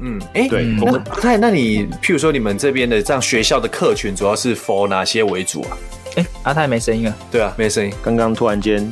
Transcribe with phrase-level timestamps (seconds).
[0.00, 1.36] 嗯，哎、欸，对，我们不太。
[1.36, 5.76] 那你譬如说，你们这边的这样学校的客群，主要是 for 哪些为主啊？
[6.16, 7.14] 哎、欸，阿泰没声音啊？
[7.30, 7.92] 对啊，没声音。
[8.02, 8.90] 刚刚突然间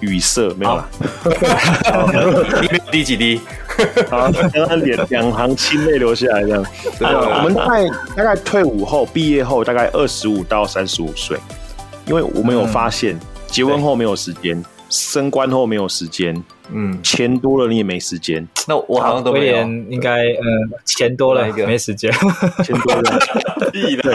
[0.00, 0.88] 语塞，没有了。
[2.92, 3.40] 滴 几滴？
[4.08, 6.64] 好，刚刚两两行清泪流下来，这样。
[6.98, 11.38] 对啊，我们大概大概退伍后，毕业后大概二十五到三十五岁，
[12.06, 16.40] 因为我们有发现，结婚后没有时间，升官后没有时间。
[16.72, 18.46] 嗯，钱多了你也没时间。
[18.66, 19.56] 那我好像都没有，
[19.90, 21.66] 应该呃，钱多了一个？
[21.66, 22.10] 没时间，
[22.64, 23.20] 钱多了，
[23.70, 24.14] 对，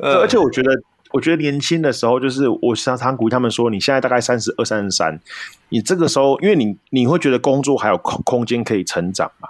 [0.00, 0.70] 而且我觉得，
[1.12, 5.18] 我觉得年轻的时候，就是我常常鼓励他们说，你现在大概三十二、三十三，
[5.70, 9.48] 你这个时候，因为你你会觉得工作还有空空间可以成长嘛，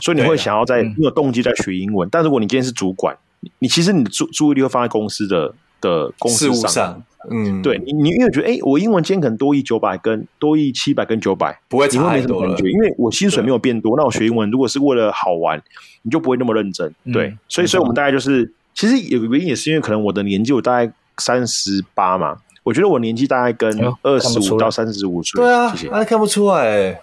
[0.00, 2.08] 所以你会想要在，你有动机在学英文。
[2.10, 3.16] 但如果你今天是主管，
[3.60, 7.02] 你其实你的注注意力会放在公司的的公司上。
[7.30, 12.56] 嗯，对你，你因为觉得，哎、欸，我英文今天可能多一九百跟多一七百跟九百，不会差太多了。
[12.58, 15.60] 因为我薪水没有变多，那我学英文如果是为了好玩，
[16.02, 16.94] 你就不会那么认真。
[17.12, 23.68] 对，嗯、所以，所以我们大概就是，其实有个原因也是因为可能我的年纪，我大概三十八嘛，我觉得我年纪大概跟
[24.02, 25.42] 二十五到三十五岁。
[25.42, 25.88] 对啊，谢谢。
[25.90, 27.00] 那看不出来、欸。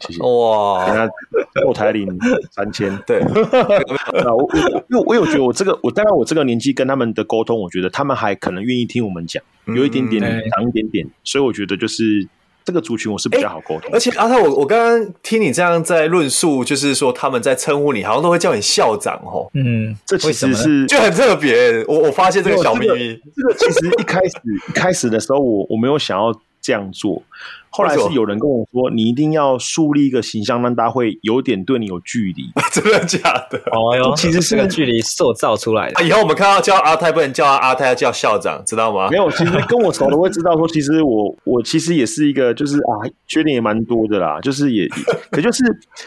[0.00, 0.84] 谢谢哇！
[1.62, 2.08] 后台领
[2.50, 3.20] 三千， 对。
[4.24, 12.26] 我我因为我有觉得我这个我当然我这个年纪跟他们的沟通，我觉得他们还可能愿意听我们讲，有一点点长一点点，所以我觉得就是
[12.64, 13.90] 这个族群我是比较好沟通。
[13.92, 19.48] 而且阿泰，我我刚刚听你这样在论述，就是说他们在称呼你，好像都会叫你校长哦。
[19.54, 21.84] 嗯，这其实是就很特别。
[21.86, 24.30] 我我发现这个小秘密，这个其实一开始
[24.68, 26.32] 一开始的时候，我我没有想要
[26.64, 27.22] 这样做。
[27.68, 32.44] 后来是有人跟我说，你一定要树立一个形象，让大家会有点对你有距离。
[32.72, 33.18] 真的假
[33.50, 33.58] 的？
[33.72, 36.04] 哦哟，其实是个距离塑造出来的。
[36.04, 39.08] 以后我们看到叫阿泰，不能叫阿泰，要叫校长，知道吗？
[39.10, 44.40] 没有，其实跟我熟的会知道说，其实我我其实也是一个，就是啊，缺点也蛮多的啦。
[44.40, 44.88] 就是也，
[45.32, 45.64] 可就是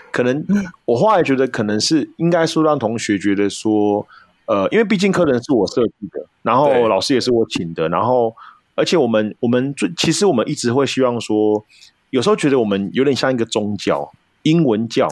[0.09, 0.43] 可能
[0.85, 4.07] 我后来觉得，可能是应该说让同学觉得说，
[4.45, 8.33] 呃，因为毕竟课程是我设计的，然后老师也是我请的，然后。
[8.77, 11.65] 而且我们我们最其实我们一直会希望说，
[12.11, 14.11] 有时候觉得我们有点像一个宗教，
[14.43, 15.07] 英文教，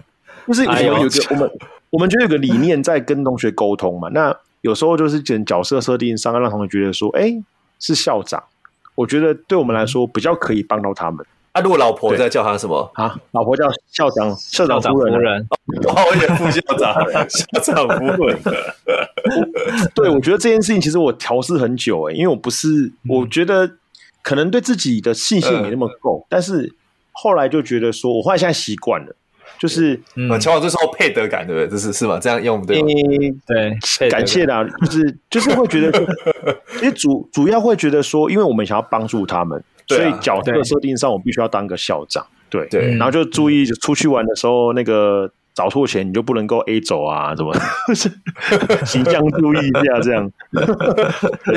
[0.48, 1.50] 就是有有个我们
[1.90, 4.08] 我们 觉得有个理念在跟同学沟通嘛。
[4.08, 7.42] 那有时候就是讲角色设定上，让同学觉得说，哎，
[7.78, 8.42] 是校长，
[8.94, 11.24] 我觉得对我们来说比较可以帮到他们。
[11.52, 13.12] 啊，如果老婆在叫他什么啊？
[13.32, 15.48] 老婆叫校长、校长夫人、人，
[15.88, 16.94] 哦，我也副校长、
[17.28, 18.38] 校长夫人。
[19.94, 23.72] 对，我觉得这件事情其实我调试很久哎，因为我不是，我觉得
[24.22, 26.72] 可能对自己的信心没那么够，但是
[27.10, 29.16] 后来就觉得说，我后来现在习惯了，
[29.58, 31.68] 就是嗯，乔老这时候配得感，对不对？
[31.68, 32.20] 这是是吗？
[32.20, 32.80] 这样用对
[33.44, 36.00] 对，感谢啦，就是就是会觉得，
[36.80, 39.60] 因为主主要会觉得说，因为我们想要帮助他们。
[39.96, 42.66] 所以角色设定上，我必须要当个校长，对。
[42.68, 47.54] 对，然后就注意出去玩的时候，那个找错钱你就不能够 A 走啊，怎么。
[48.86, 50.30] 形象注意一下，这样，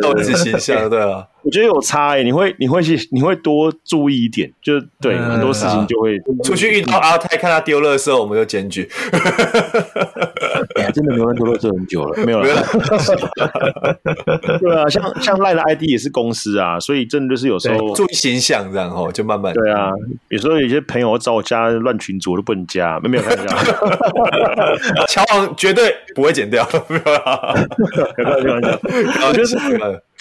[0.01, 1.27] 到底是形象，对啊。
[1.43, 8.89] 我觉得有差哎，你会你会去你会多注意一点，就对很多事情就会出去遇到阿泰，看他丢垃圾，我们就检举。
[10.93, 12.47] 真的没有人投到这很久了，没有了。
[14.59, 19.91] 对啊，像像赖的 ID 也是公司啊，所以真的就是有时候注意形象，然后就慢慢对啊。
[20.29, 23.45] 有时候有些朋友找我加乱群组，我都不能加，没有看到。
[25.07, 27.53] 乔王绝对不会剪掉，没有啦。
[28.15, 28.79] 开玩笑，
[29.27, 29.57] 我觉得是。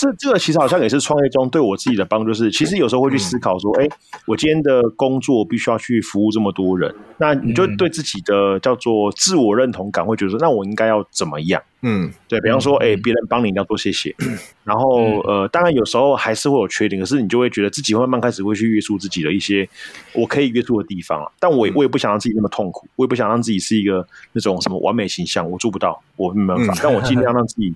[0.03, 3.91] 这这个其实好像也是创业中对我自己的帮助，是其实有时候会去思考说，哎、嗯，
[4.27, 11.63] 我今天的工作必须要去服务这么多人，那你就对自己的叫做自我认同感会觉得说，那我应该要怎么样？
[11.83, 14.13] 嗯，对，比方说，哎，别人帮你，你要多谢谢。
[14.27, 19.69] 嗯、然后，呃，当然有时候还是会有缺点，可是你就会觉得自己会慢慢开始会去约束自己的一些
[20.15, 21.31] 我可以约束的地方啊。
[21.39, 26.75] 但我也我也不想让自己那么痛苦，我也不想让自己是一个那种什么完美形象，我做不到，我没办法。
[26.75, 27.73] 嗯、但我尽量让自己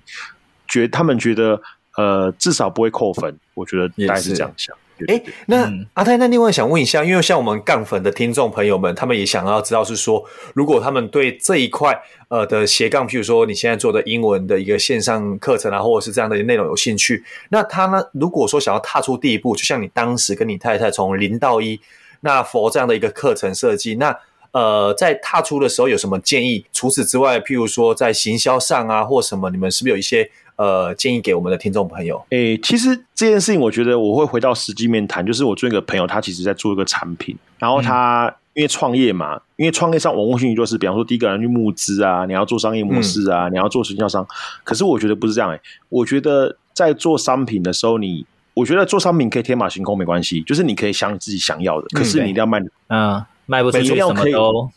[0.69, 1.61] 觉他们觉得，
[1.97, 3.37] 呃，至少不会扣分。
[3.53, 4.73] 我觉得大概是这样想。
[5.07, 11.95] 哎，那阿泰，那另外想问一下，因为像我们杠粉的听众朋友们，他们也想要知道是说，如果他们对这一块
[12.29, 21.79] 呃的斜杠，譬如说你现在做的英文的一个线上课程啊，或者是这样的内容有兴趣，那他呢，如果说想要踏出第一步，就像你当时跟你太太从零到一，
[22.21, 24.17] 那 for 这样的一个课程设计，那
[24.51, 26.65] 呃，在踏出的时候有什么建议？
[26.73, 30.31] 除此之外，譬如说在行销上啊，或什么，你们是不是有一些？
[30.57, 32.21] 呃，建议给我们的听众朋友。
[32.31, 35.23] 诶、欸，其实这件事情，我觉得我会回到实际面谈。
[35.23, 44.25] 就是我做一个朋友，他其实在做一个产品，然后他、嗯、因为创业嘛，因为创业上网络兴趣就是，比方说第一个人去募资啊，你要做商业模式啊，嗯、你要做营销商。
[44.63, 48.25] 可是我觉得不是这样哎、欸，我觉得在做商品的时候你，你
[48.55, 54.71] 我觉得做商品可以天马行空没关系，就是你可以想你自己想要的，可是你一定要卖，嗯，卖不出去什么都，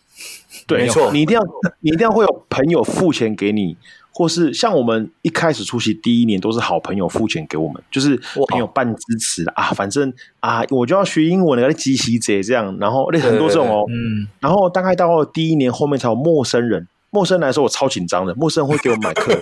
[0.67, 1.43] 对，没错，你一定要
[1.81, 3.79] 你一定要会有朋友付钱给你。
[4.20, 8.20] 或是像我们一开始出席第一年都是好朋友付钱给我们，就是
[8.50, 19.34] 朋友半支持的啊，反正啊我就要学英文了，机习者这样，然后那很多这种哦，嗯，然后大概到第一年后面才有陌生人，陌生人来说我超紧张的，陌生人会给我买课，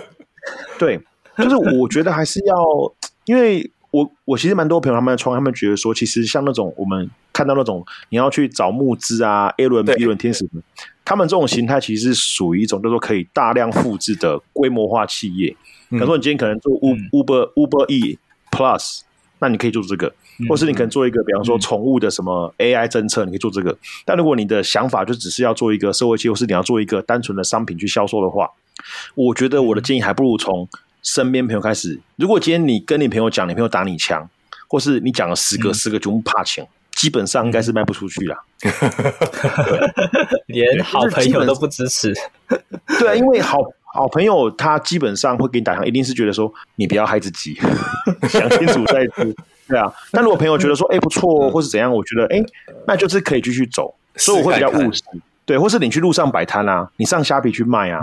[0.79, 0.97] 对，
[1.37, 2.55] 就是我觉得还是要，
[3.25, 10.49] 因为我我其实蛮多朋友他们在创，他们觉得说其实像那种我们看到那种你要去找募资啊，A 轮 B 轮天使。
[11.09, 15.49] 他们这种形态其实是属于一种叫做可以大量复制的规模化企业。
[15.89, 18.19] 比如说，你今天可能做 Uber Uber E
[18.51, 18.99] Plus，
[19.39, 20.07] 那你可以做这个；
[20.47, 23.75] 或是你可能做一个，比方说宠物的什么 AI 政策，你可以做这个。
[24.05, 28.47] 但如果你的想法就只是要做一个社会企业，或是你要做一个单纯的商品去销售的话，
[29.15, 30.69] 我觉得我的建议还不如从
[31.01, 31.99] 身边朋友开始。
[32.17, 34.29] 如果今天你跟你朋友讲，你朋友打你枪，
[34.67, 36.67] 或是你讲了十个，十个全部怕钱。
[36.99, 38.35] 基本上应该是卖不出去了，
[40.47, 42.13] 连好朋友都不支持。
[42.99, 43.59] 对啊，因为好
[43.93, 47.57] 好朋友他基本上会给你打枪，一定是觉得说你不要害自己，
[48.27, 49.23] 想清楚再做。
[49.69, 52.43] 对啊，但如果朋友觉得说哎不错，或是怎样，我觉得哎
[52.85, 53.95] 那就是可以继续走。
[54.17, 55.01] 所以我会比较务实，
[55.45, 58.01] 对，或是你去路上摆摊啊，你上虾皮去卖啊，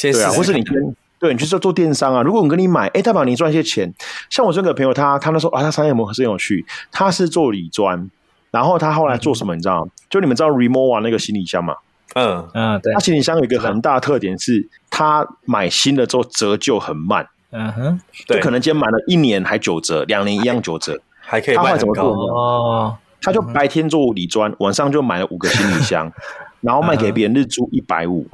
[0.00, 2.22] 对啊，或是你跟对你去做做电商啊。
[2.22, 3.92] 如果我跟你买，哎，代表你赚一些钱。
[4.30, 8.08] 像我这个朋友，他他那时候啊，他商业模式很有趣，他是做理专。
[8.50, 9.54] 然后他后来做什么？
[9.54, 9.90] 你知道吗？
[10.08, 11.74] 就你们知道 Remova 那个行李箱吗？
[12.14, 12.92] 嗯嗯，对。
[12.94, 17.28] 他行李箱有一个很大的特点是，他买新的之后折旧很慢。
[17.50, 22.96] 嗯哼，就可能今天买了一年还九折，两年一样九折，还可以卖很高哦。
[23.22, 26.12] 他就白天做理专，晚上就买了五个行李箱，
[26.60, 28.26] 然后卖给别人日租一百五。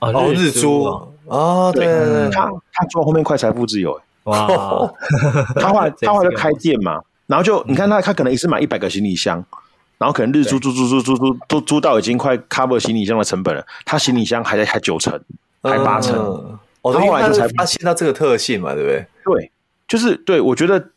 [0.00, 0.84] 哦，日租
[1.26, 3.98] 哦，对对对，他他做后面快财富自由。
[4.24, 4.46] 哇，
[5.56, 7.00] 他后来 他后来就开店嘛。
[7.26, 9.42] 然后就你看他，他可能一次买一百个行李箱，
[9.96, 15.18] 然后可能日租租租租租租租租到已经快 cover 行李箱的成本了，他行李箱还在还九成
[15.62, 16.14] 还八成，
[16.82, 19.06] 哦，后来就才发现到这个特性嘛，对不对？
[19.24, 19.50] 对，
[19.88, 20.90] 就是对我觉得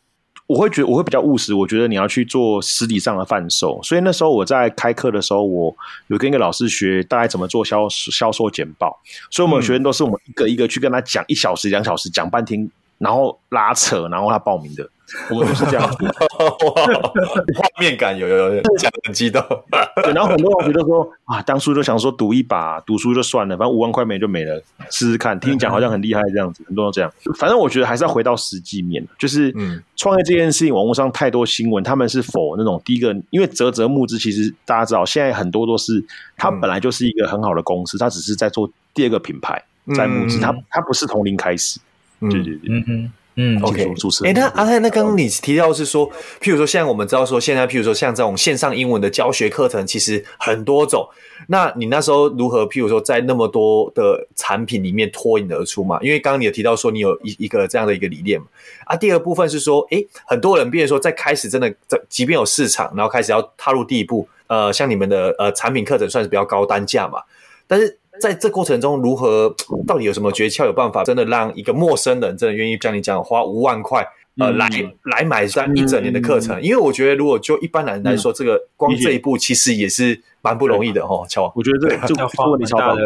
[0.46, 5.74] 我会觉我会比较务实，我觉得你要去做实体上的贩售，所以那时候我在开课的时候，我
[6.08, 9.00] 有跟一个老师学大概怎么做销销售简报，
[9.30, 14.86] 所以我们学员都是我们一个一个去跟他讲一小时两小时讲半天，然后拉扯，然后他报名的。
[15.30, 15.96] 我们都是这样子，
[16.36, 19.42] 画面感有有有，讲很激动。
[20.02, 25.38] 对，然后很多同学都说啊，当初就想说赌一把，赌输就算了，反正五万块没就没了，试试看。
[25.40, 27.10] 听你讲好像很厉害这样子，很多都这样。
[27.38, 29.54] 反正我觉得还是要回到实际面，就是
[29.96, 36.04] 创业这件事情，网络上太多新闻，他们是否那种第一个，因为泽泽募资，其实大家知道，现在很多都是
[36.36, 39.62] 他本来就是一个很好的公司，他只是在做第二个品牌
[39.94, 41.80] 在募资，他他不是从零开始。
[42.20, 43.12] 对对对，嗯嗯。
[43.40, 43.88] 嗯，OK，
[44.24, 51.08] 哎，那阿泰，那刚刚你提到是说，譬如说，现在我们知道说，现在譬如说像这种线上英文的教学课程，其实很多种。
[51.46, 56.00] 那你那时候如何，譬如说，在那么多的产品里面脱颖而出嘛？
[56.02, 58.46] 因为刚刚你有提到说，你有一一个这样的一个理念嘛。
[58.86, 67.22] 啊，第二部分是说，哎，很多人，比如说在开始真的在，即便有市场，然后开始要踏入第一步，呃，像你们的呃产品课程算是比较高单价嘛，
[67.68, 67.97] 但是。
[68.20, 69.54] 在这过程中，如何
[69.86, 70.64] 到底有什么诀窍？
[70.64, 74.06] 有办法真的让一个陌生人真的愿意像你讲，花五万块
[74.36, 74.68] 呃来
[75.04, 76.60] 来买单一整年的课程？
[76.62, 81.24] 因为我觉得，如果就一般人来说，这个光这一步其实也是蛮不容易的哈。
[81.28, 83.02] 乔，我觉得这这个问题超大的，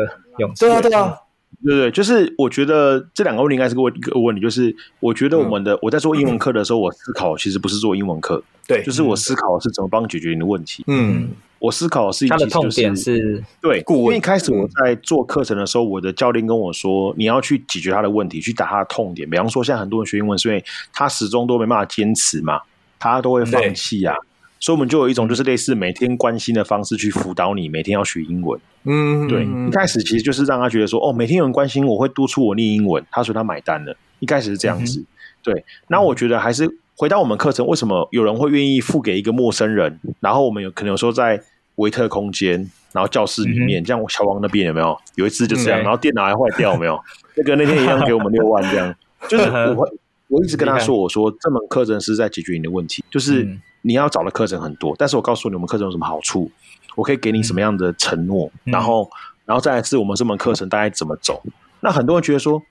[0.59, 1.19] 对啊对啊，
[1.65, 10.83] 对对，就是我觉得这两个问题应该是个问一个问题，就是我觉得我们的、嗯、我在做英文课的时候，我思考其实不是做英文课，对，就是我思考是怎么帮解决你的问题。
[10.87, 11.31] 嗯，
[11.63, 19.31] 我思考的是他的痛点是对，因为一开始我在做课程的时候，我的教练跟我说，你要去解决他的问题，去打他的痛点。
[19.31, 22.61] 比方说，现在很多人学英文，是因为他始终都没办法坚持嘛，
[22.99, 24.13] 他都会放弃啊。
[24.59, 28.61] 所以，我们就有一种就是类似每天关心的方式去辅导你，每天要学英文。
[28.83, 29.45] 嗯，对。
[29.45, 33.05] 一开始其实就是让他觉得说，哦，每天有人关心我，会督促我念英文。
[33.13, 33.97] 他说他买单了。
[34.19, 34.99] 一开始是这样子。
[35.01, 35.07] 嗯、
[35.43, 35.65] 对。
[35.89, 40.01] 那我觉得还是回到我们课程，为什么有人会愿意付给一个陌生人？
[40.21, 41.41] 然后我们有可能有时候在
[41.77, 44.99] 维特空间，然后教室里面，嗯、像小王那边有没有？
[45.17, 46.99] 有一次就这样，嗯、然后电脑还坏掉，有没有？
[47.37, 48.95] 那个那天一样给我们六万这样。
[49.29, 49.89] 就是我
[50.29, 53.43] 我一直跟他说，我说这门课程是在解决你的问题，就是。
[53.45, 56.49] 嗯你要找的课程很多，但是我告诉你，我们课程有什么好处？
[56.95, 58.49] 我可以给你什么样的承诺？
[58.65, 59.11] 嗯、然后，
[59.45, 61.43] 然后再来是我们这门课程大概怎么走？
[61.81, 62.63] 那很多人觉得说，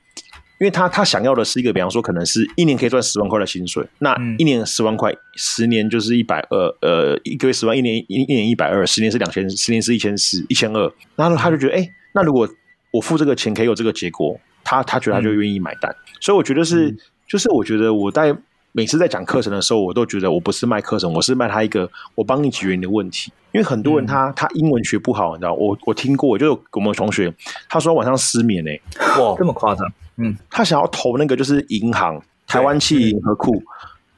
[0.61, 10.93] 因为他他想要的是一个，比方说，可能是一年可以赚十万块的薪水，那一年十万块，十年就是一百二，呃，一个月十万，一年一一年一百二，十年是两千，十年是一千四，一千二。
[11.15, 12.47] 然后他就觉得，哎，那如果
[12.91, 15.91] 我付这个钱可以有这个结果，他他觉得他就愿意买单。
[15.91, 16.95] 嗯、所以我觉得是，
[17.27, 18.37] 就是我觉得我在。
[18.73, 23.29] 每次在讲课程的时候，我都觉得我不是卖课程，我是卖他一个我帮你解决你的问题。
[23.51, 27.33] 因为很多人他、嗯、他英文学不好，你知道，我我听过，就有我们同学
[27.67, 29.85] 他说晚上失眠哎、欸，哇，这么夸张？
[30.21, 33.63] 嗯，他想要投那个就是银行，台湾企银和库，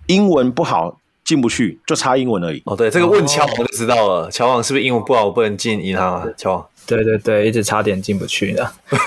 [0.07, 2.61] 英文不好进不去，就差英文而已。
[2.65, 6.27] 哦，对，这个问乔王就知道了，乔王是不是英文不好，我不能进银行啊？
[6.37, 6.65] 乔王。
[6.85, 8.71] 对对对，一直差点进不去的。
[8.91, 8.99] 对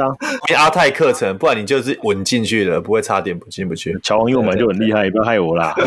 [0.00, 0.06] 啊，
[0.48, 3.98] 因为阿泰课程，不然你就是稳进去了，不会差点不进不去。
[4.04, 5.74] 乔王英文就很厉害，也不要害我啦。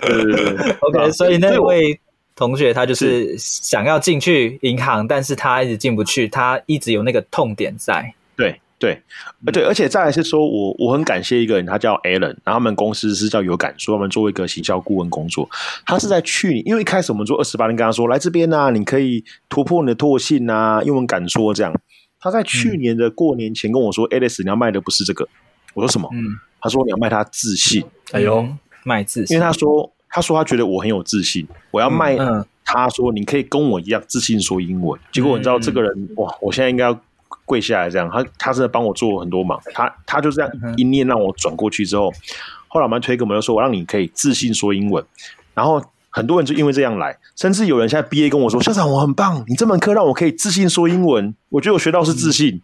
[0.80, 2.00] OK，所以那位
[2.38, 8.14] 同学他就是想要进去银行，但是他一直进不去，他一直有那个痛点在。
[8.36, 8.60] 对。
[8.80, 9.02] 对，
[9.44, 15.50] 呃，对，而且再来是说，我我很感谢一个人，他叫 Alan，然后他们公司是叫有感说，他们做一个行销顾问工作。
[15.84, 21.74] 他是在去年，因为一开始我们做二十八年，跟他说来这边啊，你可以突破你的惰性啊，英文敢说这样。
[22.20, 25.26] 他在去年的过年前跟我说、嗯、，Alice，你要卖的不是这个。
[25.74, 26.08] 我说什么？
[26.12, 27.84] 嗯，他说你要卖他自信。
[28.12, 28.48] 哎呦，
[28.84, 32.16] 卖自信，因为他说他说他觉得我很有自信，我要卖。
[32.64, 35.00] 他说你可以跟我一样自信说英文。
[35.12, 37.00] 结果你知道这个人、嗯、哇，我现在应该要。
[37.44, 42.12] 跪下来，这样他他真的帮我做很多忙，他他就这样一念让我转过去之后，
[42.68, 45.02] 后来我们推给我们就说，我让你可以自信说英文，
[45.54, 52.60] 然后很多人就因为这样来，甚至有人现在毕业跟我说，校长我很棒，你这门课让我可以自信说英文，我觉得我学到是自信，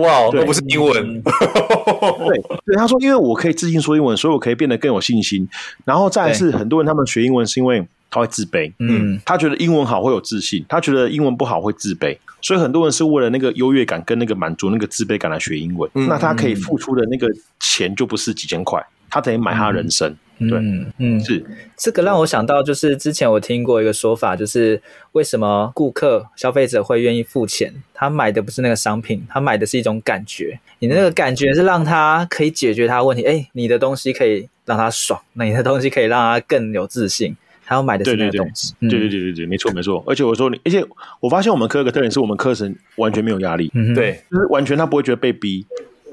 [0.00, 5.48] 哇，都不是英文， 对对，他说因为我可以自信说英文，所以我可以变得更有信心，
[5.84, 7.86] 然后再来是很多人他们学英文是因为。
[8.14, 15.90] 他会自卑，嗯，他觉得英文好会有自信，他觉得英文不好会自卑，所以很多人是为了那个优越感跟那个满足那个自卑感来学英文。
[15.94, 17.26] 嗯、那他可以付出的那个
[17.58, 20.10] 钱就不是几千块，他等于买他人生。
[20.10, 20.58] 嗯、对，
[20.98, 21.44] 嗯，是
[21.76, 24.80] 这个让我想到，就是之前我听过一个说法，就是
[25.12, 27.72] 为什么顾客消费者会愿意付钱？
[27.94, 30.58] 他买的不是那个商品，他买的是一种感觉。
[30.80, 33.22] 你的那个感觉是让他可以解决他问题。
[33.22, 37.36] 哎，你的东西可以让他爽，那你的东西可以让他更有自信。
[37.64, 40.02] 他要买的是那个东西，对对对对对对，没错没错。
[40.04, 40.84] 而且我说你，而且
[41.20, 45.64] 我发现我们课有个特点是我们课程完全没有压力，嗯、对，就是完全他不会觉得被逼，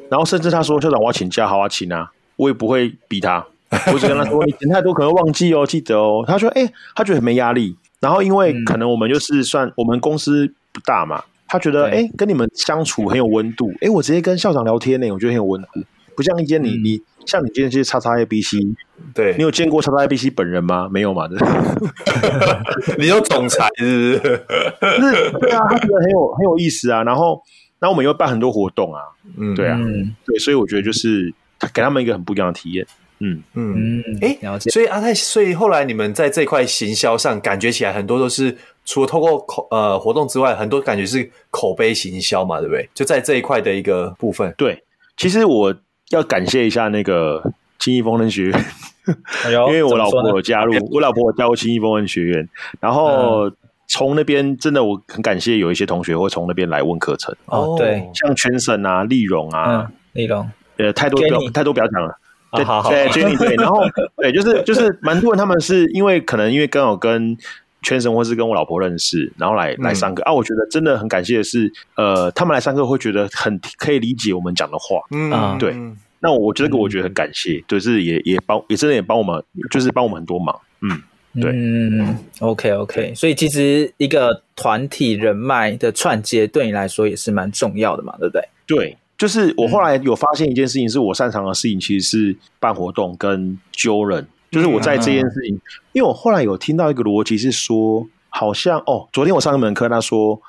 [0.10, 3.46] 然后甚至他说校长我要请假，好啊请啊，我也不会逼他，
[3.94, 6.24] 我只跟他说你钱太多可能忘记哦，记得哦。
[6.28, 7.76] 他说哎、欸，他觉得很没压力。
[8.00, 15.68] 然后因为可能我们就是算我们公司不大嘛，他觉得哎、欸、跟你们相处很有温度，哎、欸、我直接跟校长聊天呢，我觉得很有温度，
[16.16, 17.02] 不像一间你、嗯、你。
[17.26, 18.58] 像你今天去叉叉 A B C，
[19.14, 20.90] 对，你有见过叉叉 A B C 本人吗？
[20.92, 21.28] 没有嘛？
[22.98, 24.40] 你有总裁是不是？
[25.00, 27.04] 是，对啊，他觉得很有很有意思啊。
[27.04, 27.40] 然后，
[27.78, 29.02] 然后我们又办很多活动啊，
[29.38, 32.88] 嗯，对啊，嗯、对，所以我觉得就是他给他们一个很不一样的体验。
[33.20, 34.70] 嗯嗯，哎、欸，了解。
[34.70, 42.90] 所以阿泰，所以后来你们在这块行销上，感觉起来很多都是除了透过口呃活动之外，很多感觉是口碑行销嘛，对不对？
[42.94, 44.54] 就在这一块的一个部分。
[44.58, 44.84] 对，
[45.18, 45.76] 其实我。
[46.10, 48.66] 要感谢一下那个轻易丰人学院，
[49.46, 52.50] 哎呦， 因为我老婆有加入，我老婆有加入轻易丰人学院，
[52.80, 53.48] 然后
[53.88, 62.18] 从那边真的我很感谢有一些同学会从那边来问课程哦，对，像全省啊、立荣啊、立荣，呃，太多不太多不要讲了，
[62.52, 63.80] 对，好好，对，Jenny 对，然后
[64.18, 67.38] 对，就是就是蛮多人他们是因为可能因为刚好跟
[67.82, 70.24] 圈神或是跟我老婆认识，然后来来上课。
[70.24, 75.76] 啊，我觉得真的很感谢的是，呃，他们来上课会觉得很可以理解我们讲的话，嗯，对。
[76.22, 79.42] 那我这个我觉得很感谢，就是也也帮也真的也帮我们，
[79.72, 81.02] 就是帮我们很多忙，嗯
[81.40, 88.50] 对，嗯，OK OK，所以其实一个团体人脉的串接对你来说也是蛮重要的嘛，对不对？
[88.68, 94.26] 对，就是我后来有发现一件事情，是我擅长的事情，其实是办活动跟揪人。
[94.50, 95.62] 就是我在这件事情，
[95.92, 100.42] 因为我后来有听到一个逻辑是说，好像哦，昨天我上一门课，他说，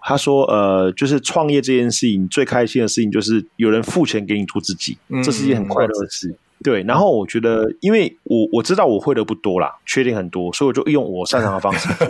[0.00, 6.34] 他说，呃，就是创业这件事情最开心的事情，就是有人付钱给你做自己，这是一件很快乐的事。
[6.64, 12.06] 对，然后我觉得，因为我我知道我会的不多啦，缺点很多，所以我就用我擅长的方式做。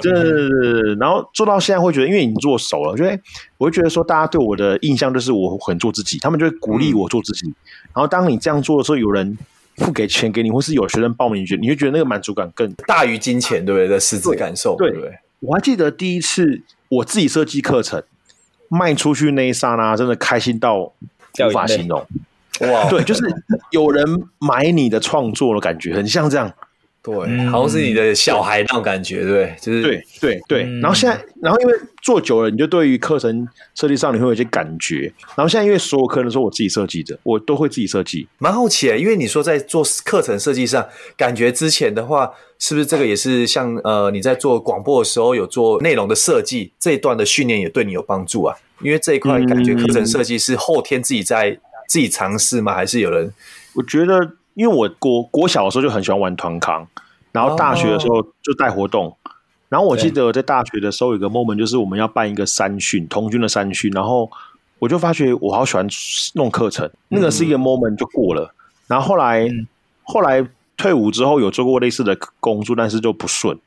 [0.00, 3.20] 对对对对，然后做到现在会觉得，因为已经做熟了，我觉得
[3.58, 7.48] 我会觉得说，大家对我的印象就是我很做自己，他们就会鼓励我做自己。
[7.48, 7.54] 嗯、
[7.94, 9.36] 然后当你这样做的时候，有人
[9.76, 13.88] 付给钱给你，或是有学生报名，你觉得你会觉得那个满足感更大于金钱，对不对？
[13.88, 15.18] 的实质感受，对，对不对？
[15.40, 18.02] 我还记得第一次我自己设计课程
[18.68, 22.06] 卖出去那一刹那，真的开心到无法形容。
[22.60, 23.22] 哇，对，就是
[23.70, 24.04] 有人
[24.38, 26.52] 买你的创作的感觉，很像这样。
[27.00, 27.14] 对，
[27.46, 30.62] 好像是你的小孩那种感觉，对，对，就是对对对。
[30.80, 31.72] 然后现在，然后因为
[32.02, 35.10] 做久了，你就对于课程设计上你会有一些感觉。
[35.34, 38.28] 然后现在因为所有课程都是我自己设计的，我都会自己设计。
[38.38, 40.86] 蛮好奇，因为你说在做课程设计上，
[41.16, 48.54] 感觉之前的话，是不是这个也是像呃你在做广播的时候有做内容的设计这一段的训练也对你有帮助啊？
[48.82, 51.58] 因为这一块感觉课程设计是后天自己在。
[51.88, 52.72] 自己尝试吗？
[52.72, 53.32] 还是有人？
[53.74, 56.86] 我觉得，因为我国国小的时候就很喜欢玩团康，
[57.32, 59.06] 然后大学的时候就带活动。
[59.06, 59.16] 哦、
[59.68, 63.90] 然后我记得我在大学的时候有个 moment，就是我们要办一个三训，童军的三训。
[63.92, 64.30] 然后
[64.78, 65.86] 我就发觉我好喜欢
[66.34, 68.44] 弄课程，那个是一个 moment 就过了。
[68.44, 68.54] 嗯、
[68.88, 69.66] 然后后来、嗯、
[70.02, 73.58] 后来退伍之后有做过类似的工作，但是就不顺。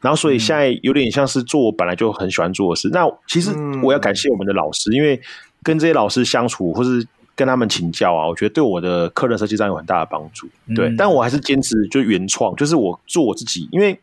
[0.00, 2.90] 然后所以现在有点像是做我本来就很喜欢做的事。
[2.92, 3.50] 那其实
[3.82, 5.18] 我要感谢我们的老师，因为
[5.62, 10.48] 跟这些老师相处，或是跟他们请教啊，我觉得对我的客人设计上有很大的帮助。
[10.74, 13.68] 对，嗯、但我还是坚持就原创，就是我做我自己。
[13.72, 13.98] 因为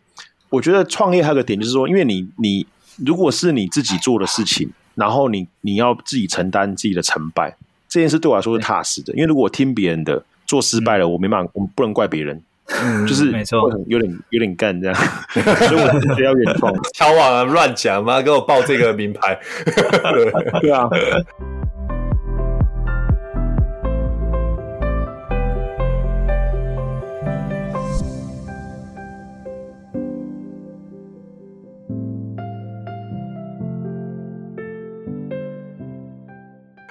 [0.49, 2.67] 我觉得创业还有个点就是说，因为你你
[3.05, 7.55] 如果是你自己做的事情，然后你你要自己承担自己的成败，
[7.87, 9.13] 这件事对我来说是踏实的。
[9.13, 14.95] 因为如果我听别人的做失败了，我没办法，我不能怪别人，嗯、就是没错，有点有点干这样。
[15.33, 19.39] 所以我觉得要原创， 敲碗啊，乱讲嘛，给我报这个名牌，
[20.61, 20.89] 对啊。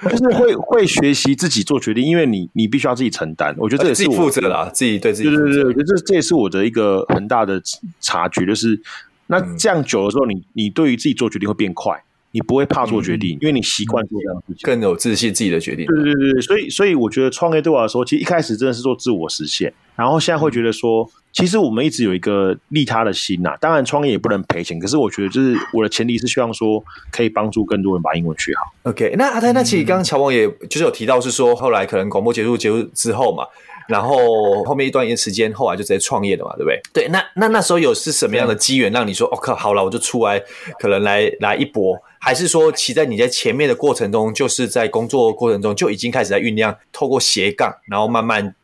[0.09, 3.55] 就是会会学习自己做决定，因为你你必须要自己承担。
[3.57, 5.29] 我觉得这也是自己负责啦，自己对自己。
[5.29, 7.61] 对对对，我觉得这这也是我的一个很大的
[7.99, 8.81] 察觉，就是
[9.27, 15.85] 那这样久了之后，你你对于自己做决定会变快，你不会怕做决定，嗯、因为你习惯做这样的事情，更有自信自己的决定。
[15.85, 21.09] 对对对，所以所以我觉得创业对我来说，其实一开始真的是做自我实现，然后现在会觉得说。
[21.33, 28.73] 其实我们一直有一个利他的心呐、啊，当然创业也不能赔钱，可是我觉得就是我的前提是希望说可以帮助更多人把英文学好。
[28.83, 33.45] OK，那阿泰，那其实刚刚乔王也就是有提到是说，后来可能广播结束结束之后嘛，
[33.91, 36.81] 然后 后面一段时间后来就直接创业了嘛，对不对？
[36.93, 40.41] 对，那那那时候有是什么样的机缘让你说，哦靠，好了，我就出来，
[40.79, 48.55] 可能来来一搏，还是说其实在你在前面的过程中，就是在工作过程中就已经开始在酝酿，透过斜杠，然后慢慢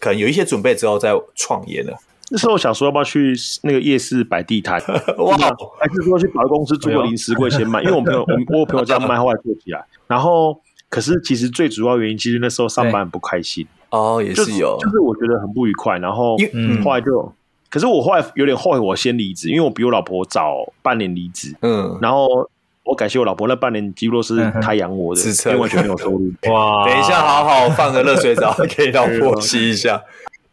[0.00, 1.92] 可能有一些准备之后再创业呢？
[2.28, 4.80] 那时候想说要不要去那个夜市摆地摊，
[5.18, 5.36] 哇！
[5.78, 7.80] 还是说去百货公司租个零食柜先卖？
[7.82, 9.84] 因为我朋友，我我朋友这样卖， 后来做起来。
[10.08, 15.98] 然后，可是其实最主要原因，其实那时候上班很不开心哦，也是有，就是我觉得很不愉快。
[15.98, 17.32] 然后，嗯，后来就，
[17.70, 21.54] 可是我后来有点后悔，我先离职，因为我比我老婆早半年离职。
[21.62, 22.48] 嗯，然后
[22.84, 26.32] 我感谢我老婆，那半年几乎都是她养我的，因为完全没有收入。
[26.50, 26.86] 哇！
[26.90, 30.02] 等一下，好好放个热水澡 给老婆洗一下。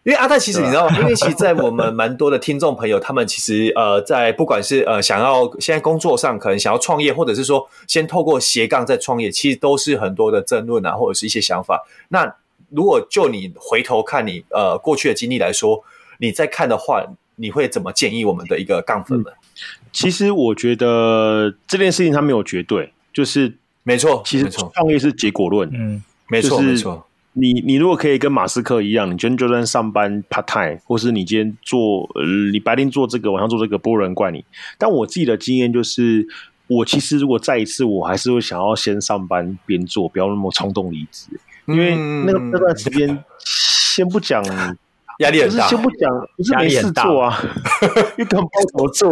[0.04, 1.00] 因为阿泰其实你知道吗？
[1.00, 11.82] 因为其实，在我们蛮多的听众朋友，他们其实呃，在不管是呃想要现在工作上可能想要创业，或者是说先透过斜杠再创业，其实都是很多的争论啊，或者是一些想法。
[12.10, 12.36] 那
[12.70, 15.82] 如果就你回头看你呃过去的经历来说，
[16.18, 17.02] 你再看的话，
[17.38, 19.32] 你会怎么建议我们的一个杠粉们？
[19.94, 27.08] 其实我觉得这件事情它没有绝对，就是没错，其实创业是结果论，嗯，没错，没错。
[27.36, 34.46] 你你如果可以跟马斯克一样，你今天就算上班 part time，或是你今天做，呃，你白天做这个，晚上做这个，不人怪你。
[34.78, 36.28] 但我自己的经验就是，
[36.68, 41.28] 我其实如果再一次，我还是会想要先上班边做，不要那么冲动离职，
[41.66, 44.44] 因为那个那段时间，先不讲
[45.18, 47.42] 压力很大，先不讲不是没事做啊，
[48.16, 49.12] 你根本不知道怎么做。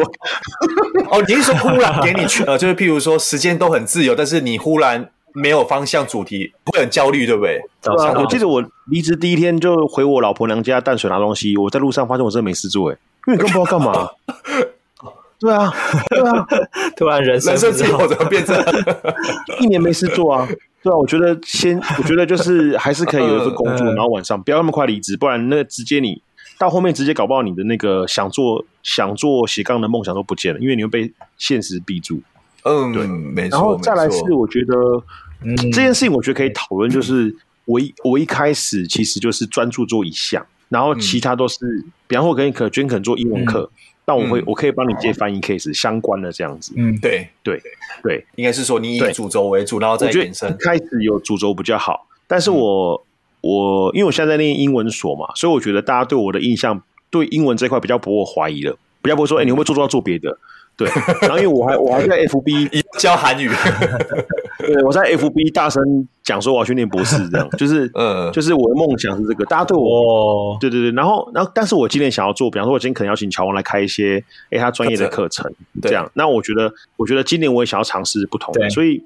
[1.09, 5.09] 哦，你是说忽然给你去，呃，就是譬如说时间都很自由，但是你忽然。
[5.33, 7.61] 没有方向，主题会很焦虑，对不对？
[7.81, 14.09] 对啊，我记得我离职第一天就回我老婆娘家淡水拿东西，我在路上发现我真的没事做，哎，因为你根本不知道干嘛。
[15.41, 15.73] 对啊，
[16.09, 16.45] 对啊，
[16.95, 18.55] 突然人生人生之后怎么变成
[19.59, 20.47] 一年没事做啊？
[20.83, 26.21] 对啊，我觉得先，我觉得就是还是可以有一份工作， 然后晚上不要那么快离职，不然那直接你
[26.59, 32.21] 到后面直接搞不好你的那个想做想做斜杠的梦想都不见了，因为你会被现实逼住。
[32.63, 33.57] 嗯，对，没错。
[33.57, 34.75] 然后再来是，我觉得、
[35.43, 43.69] 嗯、这件事情，我觉得可以讨论，就是我一我一开始其实就是专注做一项，然后其他都是，嗯、比方说我跟可君可能做英文课，
[44.05, 46.73] 那、嗯、我会我可以帮你接翻译 case 相关的这样子。
[46.75, 47.27] 嗯，对。
[47.43, 47.61] 对
[48.03, 50.49] 对，应该是说你以主轴为主，然后再延伸。
[50.51, 60.37] 一开始有主轴比较好，但是我、嗯、我因为我现在在念英文所嘛，所以我觉得大家对我的印象对英文这块比较不会怀疑了，比较不会说，哎、欸，你会不会做做做别的？
[60.81, 60.89] 对，
[61.21, 63.49] 然后因为我还我还在 FB 教韩语，
[64.57, 75.51] 对，我在 FB 大声讲说我要去念博士，这样就是，呃，就是我的梦想是这个，大家对我，对对对，然后然后，但是我今年想要做，比方说，我今天可能邀请乔王来开一些，哎，他专业的课程，
[75.83, 79.03] 这样，那我觉得，我觉得今年我也想要尝试不同的，所以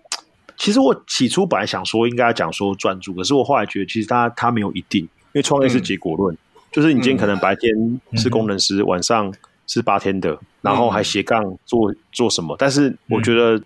[0.56, 6.38] 其实我起初本来想说应该讲说专注，可是我后来觉得其实他他没有一定，因为创业是结果论，
[6.72, 9.34] 就是你今天可能白天是工程师，晚上。
[9.68, 12.56] 是八天的，然后还斜杠做、嗯、做什么？
[12.58, 13.62] 但是我觉得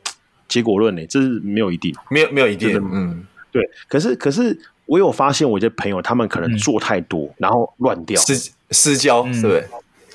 [0.47, 2.77] 结果论呢、欸，这是没有一定，没有没有一定。
[2.91, 3.63] 嗯，对。
[3.87, 9.67] 可是可是我有发现，我一些朋友他们可能做太多，嗯、然后乱掉，私私交，对不对？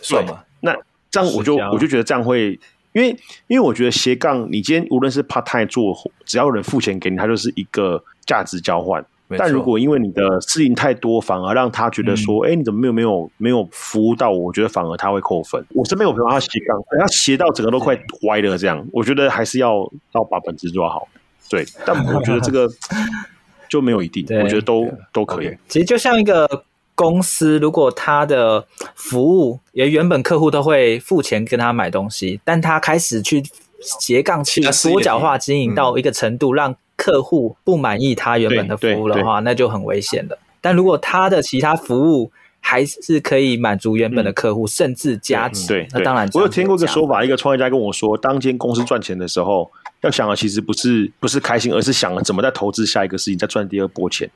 [0.02, 0.44] 算吗？
[0.60, 0.76] 那
[1.10, 2.58] 这样我就我就觉得这样会，
[2.92, 3.10] 因为
[3.46, 9.04] 因为我觉得斜杠，你今天无论是 part time 做，只要有人付钱给你，它就是一个价值交换。
[9.38, 14.38] 但如果因为你的事情太多，反而让他觉得说，哎、你怎么没有没有没有服务到我？
[14.38, 15.64] 我觉得反而他会扣分。
[15.74, 21.08] 我身边有朋友他斜杠，他斜到整个都快歪了，这样，我觉得还是要要把本质做好。
[21.48, 22.68] 对，但我觉得这个
[23.68, 25.56] 就没有一定，我觉得都都可以。
[25.68, 33.42] 其实就像一个公司，如果他的服务也原本客户都会付钱跟他买东西，但他开始去
[33.80, 40.38] 斜杠去多角化经营到一个程度，让客户不满意他原本的服务的话，那就很危险的。
[40.62, 46.26] 但如果他的其他服务还是可以满足原本的客户，嗯、甚至加值，对，那当然。
[46.32, 54.30] 我有听过一个说法，一个创业家跟我说，当间公司赚钱的时候，要想的其实不是不是开心，而是想了怎么再投资下一个事情，再赚第二波钱。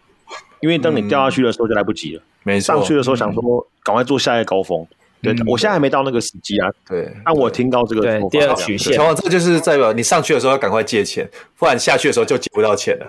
[0.60, 2.74] 因为当你掉下去的时候就来不及了，没错。
[2.74, 4.86] 上去的时候想说赶快做下一个高峰。
[5.20, 6.68] 对，我现在还没到那个时机啊。
[6.88, 11.28] 对，但我听到这个对第二曲线，乔王，这个就是代表你上去的时候要赶快借钱，
[11.58, 13.06] 不然下去的时候就借不到钱了。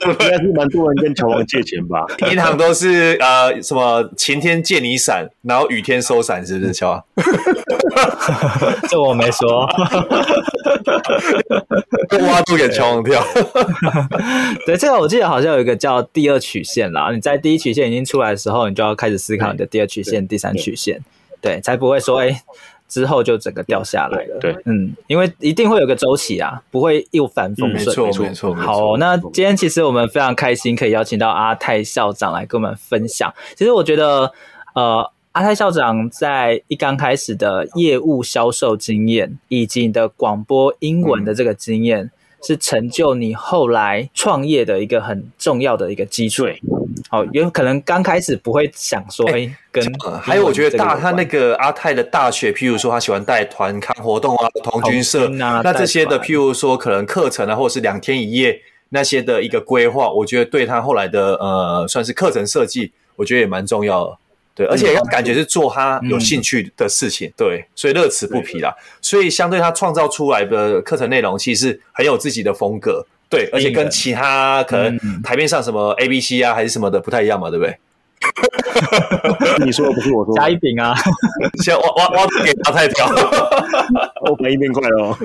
[0.00, 2.06] 应该是蛮多人跟乔王借钱吧？
[2.32, 7.04] 银行都是呃什么晴天借你伞，然后雨天收伞，是不是乔王？
[8.88, 9.68] 这我没说，
[12.30, 13.22] 挖洞给乔王跳。
[14.64, 17.10] 对，这个我记得好像有一个叫第二曲线啦。
[17.12, 21.01] 你在第一曲线已经出来的时候，你就要开始思考你的第二曲线、第三曲线。
[21.42, 22.40] 对，才不会说哎、欸，
[22.88, 24.38] 之后就整个掉下来了。
[24.40, 28.06] 对，嗯，因为一定会有个周期啊，不会一帆风顺。
[28.06, 28.54] 没错，没错。
[28.54, 33.30] 好，那今天其实我们非常开心，可以邀请到阿泰校长来跟我们分享。
[33.54, 34.32] 其实我觉得，
[34.74, 42.04] 呃，阿泰校长在一刚开始的业务销售经验，以及你的广播英文的这个经验。
[42.04, 42.10] 嗯
[42.42, 46.46] 是成就你后来创业的一个很重要的一个基础。
[47.08, 49.84] 好，有可能刚开始不会想说，哎、欸，跟
[50.20, 64.18] 还有我觉得大他那个阿泰的大学，譬如说他喜欢带团看活动啊，童军社啊，那这些的譬如说可能课程啊，或者是两天一夜那些的一个规划，我觉得对他后来的呃，算是课程设计，我觉得也蛮重要的。
[64.54, 68.70] 对，而且要感觉是做他有兴趣的事情，嗯、对，所以乐此不疲啦。
[69.00, 77.74] 所以相对他创造出来的课程内容，其实很有自己的风格，对，而且跟其他可能台面上什么 A B C 啊，还是什么的不太一样嘛，对不对？
[79.64, 80.94] 你说的不是我说，加一饼啊，
[81.62, 83.06] 先挖挖挖给阿泰跳，
[84.30, 85.18] 我反应变快了。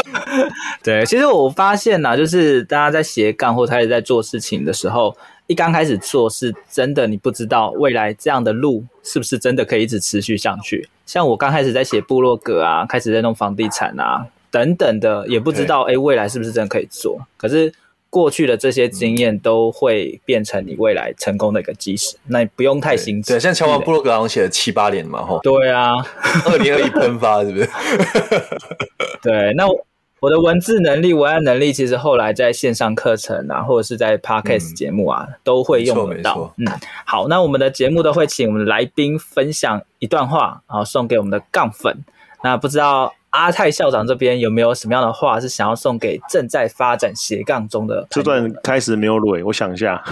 [0.84, 5.16] 对，其实我发现呐，就是大家在斜杠或开始在做事情的时候。
[5.46, 10.88] 一刚开始做是真的，你不知道未来这样的路是不是真的可以一直持续上去。
[11.04, 17.18] 像我刚开始在写部落格啊，开始在弄房地产啊等等的，也不知道哎，未来是不是真的可以做。
[17.36, 17.70] 可是
[18.08, 22.16] 过去的这些经验都会变成你未来成功的一个基石。
[22.28, 23.34] 那你不用太心急。
[23.34, 25.40] 对，像乔王部落格好像写了七八年嘛，吼。
[25.42, 25.92] 对啊，
[26.46, 27.68] 二零二一喷发是不是？
[29.20, 29.86] 对，那我。
[30.24, 36.50] 我的文字能力、文案能力，其实后来在线上课程啊，或者是在 Podcast 节目啊，嗯、都会用得到。
[36.56, 36.64] 嗯，
[37.04, 41.94] 好，那我们的节目都会请我们的来宾分享一段话，然后送给我们的杠粉。
[42.42, 48.06] 那不知道阿泰校长这边有没有什么样的话是想要送给正在发展斜杠中的？
[48.08, 50.02] 这段开始没有蕊，我想一下。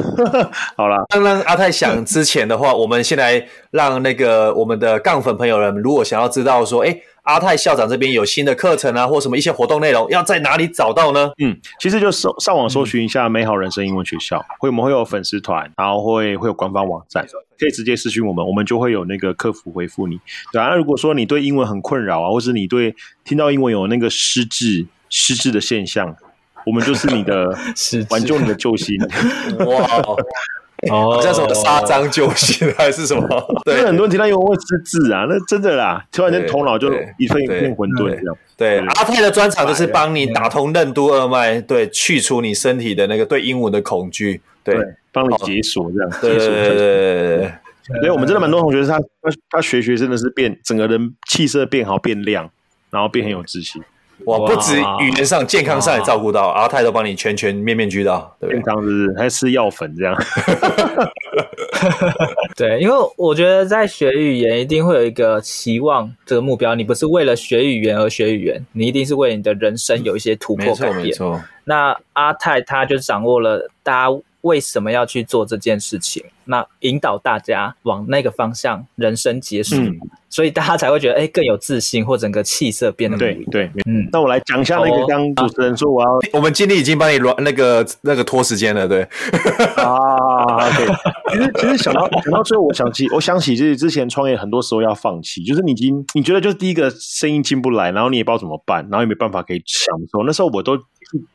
[0.77, 7.01] 好了，刚刚阿泰想之前的话，我们先来让那个我们的杠粉朋友们，如果想要知道说，哎。
[7.23, 11.31] 阿泰校长这边有新的课程啊，或什么一些活动内容，要在哪里找到呢？
[11.39, 17.25] 嗯，其实就搜上网搜寻一下“美好人生英文学校”，嗯、会我们会有粉丝团，然后会会有官方网站，
[17.59, 20.19] 可以直接私讯我们，我们就会有那个客服回复你。
[20.53, 26.17] 对啊，那如果说你对英文很困扰啊，或是你对听到英文有那个失智失智的现象，
[26.67, 27.57] 我们就是你的
[28.11, 28.97] 挽救你的救星。
[29.67, 29.87] 哇！
[30.91, 33.27] 哦，像什么杀张救星还是什么？
[33.65, 38.37] 对，很多人听到英文会失智啊，那真的啦，突然间头脑就一片一片混沌这样。
[38.57, 44.75] 对，阿泰的专长就是帮你打通任督二脉，对，去除你身体的那个对英文的恐惧，对，
[45.13, 46.11] 帮你解锁这样。
[46.21, 47.53] 对对对对对。
[48.01, 52.49] 所以我们真的蛮多同学，他他他学学真的是变，整个人气色变好，变亮，
[52.91, 53.83] 然后变很有自信。
[54.27, 58.57] 哇，不止语言上、健康上也照顾到，阿泰都帮你全全面面俱到，对不对？
[58.57, 59.19] 健康是不是？
[59.19, 60.17] 还吃药粉这样？
[62.57, 70.97] 对，因为我觉得在学语言一定会有一个期望这个目标，你不是为了学语言而学语言，你一定是为你的人生有一些突破改变。
[70.97, 71.41] 没错，没错。
[71.65, 79.77] 那阿泰他就掌握了大家为什么要去做这件事情，那引导大家往那个方向，人生结束。
[79.77, 79.99] 嗯
[80.33, 84.09] 所以大家才会觉得，哎、欸，更有自信，或整个气色变得对对，嗯。
[84.11, 89.03] 那我来讲一下那个刚主持人说我要，我们经理已经帮你软那个那个拖时间了，对。
[89.77, 90.87] 啊，对。
[91.33, 100.79] 其实其实想到想到最后，我想起我想起就是之前创业很多时候要放弃，就是你已经你觉得就是第一个生意进不来，然后你也不知道怎么办，然后也没办法可以想的时候，那时候我都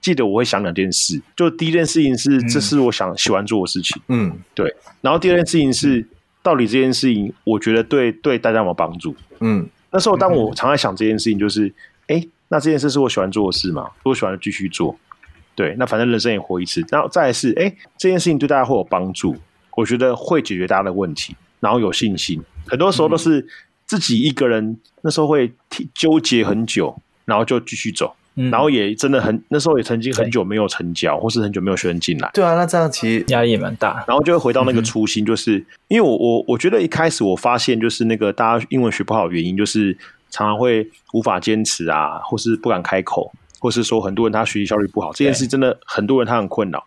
[0.02, 4.76] 记得我会想两件事，就第一件事情是这是我想喜欢做的事情，嗯，对。
[5.02, 6.08] 然后第二件事情是。
[6.44, 9.14] 到底这件事情，我觉得对对大家有没有帮助？
[9.42, 11.68] 嗯，那时候当我常在想这件事情，就是，
[12.08, 13.90] 哎、嗯欸，那这件事是我喜欢做的事吗？
[14.04, 14.98] 我喜欢继续做。
[15.56, 16.86] 对，那反正人生也活一次。
[16.90, 19.36] 然后再来是，哎、欸，这件事情对大家会有帮助，
[19.76, 22.42] 我觉得会解决大家的问题，然后有信心。
[22.66, 23.46] 很多时候都是
[23.86, 25.52] 自己一个人，那时候会
[25.94, 28.16] 纠结很久，然后就继续走。
[28.52, 32.30] 然后也真的很，那时候也曾经很久没有成交，或是很久没有学生进来。
[32.36, 34.06] 对啊，那这样其实压力也蛮大。
[34.08, 39.98] 然后就会回到那个初心，就是、嗯、因为我我我觉得一开始我发现，就是那个大家英文学不好的原因，就是
[40.30, 46.86] 常常会无法坚持啊，或是不敢开口，或是说很多人他学习效率不好，这件事真的很多人他很困扰。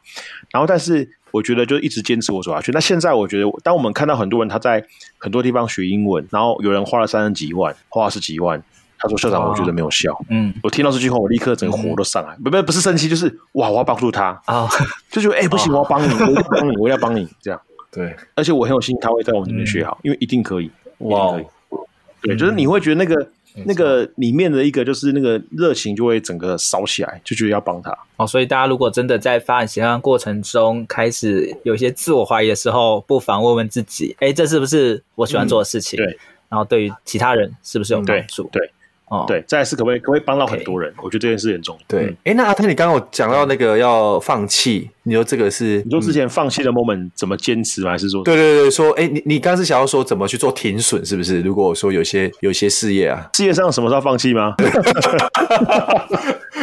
[0.52, 2.70] 然后，但是我觉得就一直坚持我走下去。
[2.70, 4.84] 那现在我觉得，当我们看到很多人他在
[5.18, 8.62] 很多地方学英文，然后有人花了三十几万，花了十几万。
[9.00, 12.36] 他说：“校长，我觉得没有效。”嗯，我听到这句话，我立刻整个火都上来。
[12.44, 14.68] 不不，不是生气，就是哇，我要帮助他啊！
[15.10, 17.60] 就觉得哎，不行，我要帮你，我要帮你，我要帮你，这样
[17.90, 18.14] 对。
[18.34, 20.70] 而且我很有信心，他会在我们这边学好，因为一定可以。
[20.98, 21.34] 哇，
[22.20, 23.28] 对，就是你会觉得那个
[23.64, 27.96] 那个里面的一个就是那个热情就会整个烧起来，就觉得要帮他。
[28.16, 35.96] 哦，所以大家如果真的在发展斜杠过程中开始有些自我怀疑的时候，不妨问问自己：哎，这是不是我喜欢做的事情？
[35.96, 36.18] 对。
[36.50, 38.48] 然后对于其他人是不是有帮助？
[38.52, 38.70] 对。
[39.11, 40.92] 哦，对，再来是可不可以可不可以帮到很多人？
[40.99, 41.83] 我觉得这件事很重要。
[41.88, 47.90] 对，哎，那阿泰，你刚刚有讲到那个要放弃，你说这个是你说之前放弃的 moment 怎么坚持吗？
[47.90, 48.23] 还是说？
[48.23, 51.40] 对对对，说，哎，你你刚刚是想要说怎么去做停损，是不是？
[51.40, 54.55] 如果说有些有些事业啊，事业上什么时候放弃吗？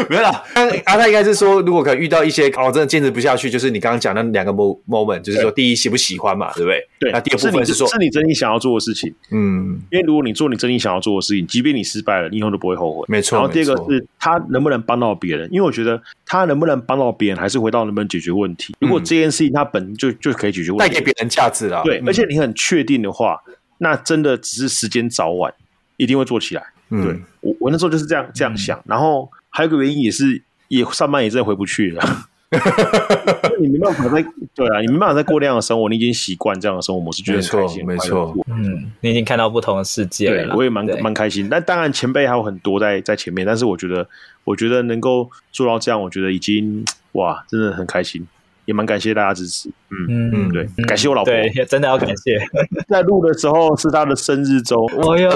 [0.09, 0.43] 没有啦，
[0.85, 6.87] 阿泰应该是说，如果可能遇到一些哦，真的坚持不下去，就是你刚刚讲的那两个 moment，就是说，第一喜不喜欢嘛，对不对？
[6.99, 7.11] 对。
[7.11, 9.13] 那第二部分是说，是你真心想要做的事情。
[9.31, 9.81] 嗯。
[9.91, 13.03] 因为如果你做你真心想要做的事情，即便你失败了，你以后都不会后悔。
[13.09, 13.37] 没错。
[13.37, 18.75] 然后第二个是他能不能帮到别人，因为我觉得他能不能帮到别人，还是回到能不能解决问题。
[18.79, 21.81] 如果这件事情它本就就可以解决问题，带给别人价值了。
[21.83, 23.37] 对，而且你很确定的话，
[23.79, 25.53] 那真的只是时间早晚，
[25.97, 26.63] 一定会做起来。
[26.89, 27.19] 对。
[27.41, 30.41] 我我那时候就是这样这样想，然后还有个原因也是。
[30.69, 32.26] 也上班也真的回不去了，
[33.59, 41.49] 你没办法再对啊，你没办法再过那样的生活，你已经习惯这样的生活模式，觉得很开心，没错，嗯，你已经看到不同的世界了，我也蛮蛮开心。
[41.49, 44.07] 但当然前辈还有很多在在前面，但是我觉得，
[44.45, 48.25] 我觉得能够做到这样，我觉得已经哇，真的很开心。
[48.67, 52.37] 也蛮感谢大家支持，嗯嗯对，感谢我老婆，对，真的要感谢。
[52.89, 55.29] 在录的时候是他的生日周，哎呦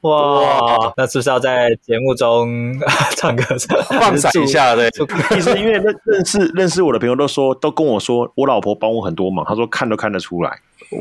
[0.00, 2.74] 哇，那是不是要在节目中
[3.14, 3.44] 唱歌
[4.00, 4.74] 放闪一下？
[4.74, 4.90] 对，
[5.28, 10.58] 其实因为认认识认识我的朋友都说，都跟我说，我老婆帮我很多忙，他说看都看得出来，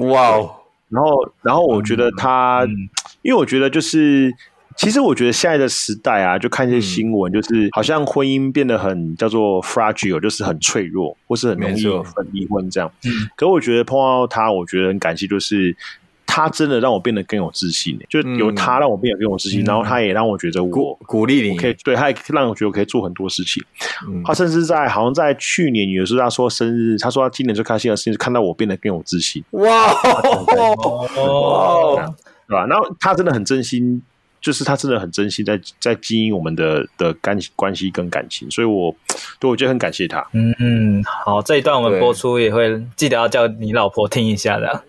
[0.10, 0.52] 哇哦。
[0.90, 2.68] 然后然后我觉得他，
[3.22, 4.34] 因为我觉得就是。
[4.80, 12.90] 其实我觉得现在的时代啊，就看一些新闻，就是好像婚姻变得很叫做 fragile，就是很脆弱，或是很容易分离婚这样。
[13.36, 15.76] 可我觉得碰到他，我觉得很感谢，就是
[16.26, 23.62] 他真的让我变得更有自信，就有他让我变得更有自信，嗯、然后他也让我觉得我鼓鼓励你，可以对，他也让我觉得我可以做很多事情。
[24.08, 29.44] 嗯、他甚至在好像在去年有时候他说生日，他说他今年最开心的事情是看到我变得更有自信。
[29.52, 29.92] 哇，
[31.18, 32.16] 哦，
[32.48, 32.66] 对吧？
[32.66, 34.02] 然后他真的很真心。
[34.42, 38.96] 就是他真的很珍惜在在经营我们的的干关系跟感情，所以我
[39.40, 40.26] 对我觉得很感谢他。
[40.34, 44.84] 嗯嗯，好，这一段我们播出也会记得要叫你老婆听一下的。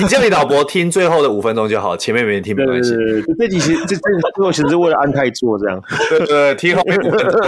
[0.00, 2.94] 你叫你老婆听最后的五分钟就好，前面没人听没关系。
[3.38, 4.02] 这集其实这这
[4.34, 5.80] 最后其实是为了安泰做这样。
[6.10, 7.40] 对对对，听后面五分钟，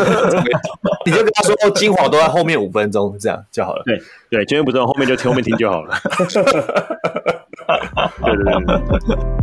[1.07, 3.83] 你就跟他说精华都在后面五分钟，这样就好了。
[3.85, 4.01] 对
[4.31, 5.95] 对，前面不重要，后面就听后面听就好了。
[8.25, 8.45] 对 对
[9.17, 9.42] 对。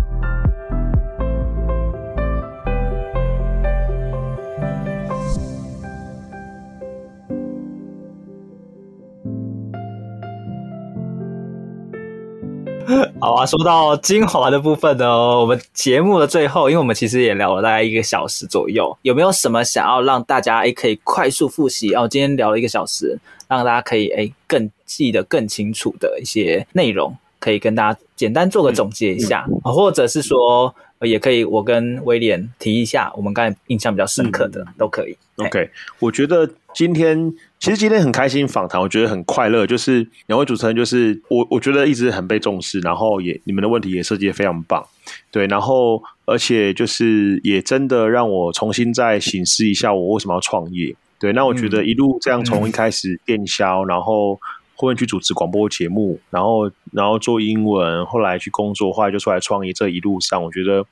[13.21, 15.07] 好啊，说到精华的部分呢，
[15.39, 21.93] 我们节目的最后，因为我们其实也聊了大概一个小时左右，有没有什么想要让大家诶可以快速复习？
[21.93, 35.17] 哦，今天聊了一个小时，让大家可以诶更记得更清楚的一些内容，可以跟大家简单做个总结一下，嗯嗯、或者是说也可以我跟威廉提一下，我们刚才印象比较深刻的、嗯、都可以。
[35.37, 37.33] OK，我觉得今天。
[37.61, 39.67] 其实今天很开心访谈，我觉得很快乐。
[39.67, 44.81] 就是两位主持人，就是我，我觉得一直很被重视，然后也你们的问题也设计的非常棒，
[45.29, 50.95] 对，然后而且就是也真的让我重新再醒思一下，我为什么要创业？
[51.19, 54.39] 对，那我觉得一路这样从一开始电销，嗯、然后
[54.79, 60.85] 后面去主持广播节目，然后然后做英文，后来去工作，后来就出来创业，这一路上我觉得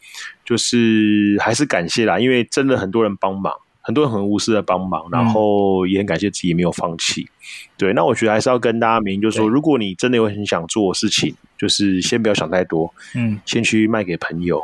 [0.43, 3.53] 就是还是感谢啦，因为真的很多人帮忙。
[3.79, 7.21] 很多人很无私的帮忙，然后也很感谢自己没有放弃。
[7.21, 7.31] 嗯、
[7.77, 14.61] 对，那我觉得还是要跟大家明，就是说，如果你真的有很想做的事情，就是先不要想太多，嗯，先去卖给朋友，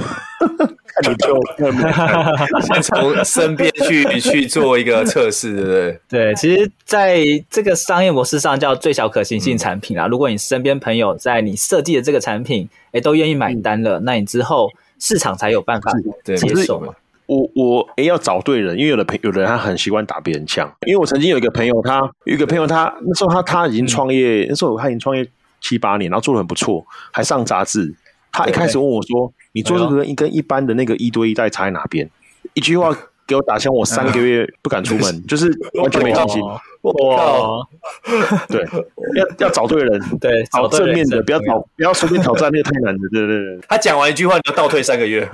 [0.00, 1.40] 看你就
[2.62, 6.00] 先 从身边去去做一个测试，对不对？
[6.08, 10.06] 对，其实在这个商业模式上叫最小可行性产品啦。
[10.06, 15.90] 嗯、如果你身边朋友在你设计的这个产品，哎，都愿意买单了，嗯、那你之后市场才有办法
[16.24, 16.92] 接受嘛。
[17.26, 20.68] 我我诶要找对人，因为有的朋有的人他很习惯打别人枪。
[20.84, 25.24] 因为我曾经有一个朋友，他有一个朋友他，他那时候他他已经创业，嗯、那时候他已经创业
[25.60, 27.94] 七八年，然后做的很不错，还上杂志。
[28.32, 32.08] 他一开始问我说：“对你做这个跟跟一般的那个一对一代差在哪边？”
[32.54, 36.42] 一句话给我打枪，我三个月不敢出门，嗯、就是完全没信心。
[36.82, 37.60] 哇，
[38.48, 38.66] 对，
[39.14, 43.60] 要要找对人， 对，找正面的，不要找，不要随便挑战那个太难的，对对对。
[43.68, 45.28] 他讲完一句话，你要倒退三个月。